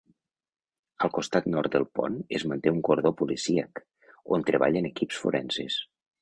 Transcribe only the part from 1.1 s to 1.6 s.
costat